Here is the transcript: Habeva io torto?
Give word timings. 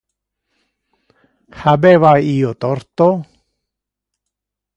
Habeva 1.63 2.15
io 2.33 2.51
torto? 2.65 3.09